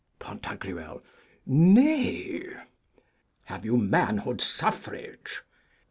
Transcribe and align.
Pan.: 0.17 0.39
Nay 1.45 2.43
Have 3.43 3.63
you 3.63 3.77
manhood 3.77 4.41
suffrage? 4.41 5.43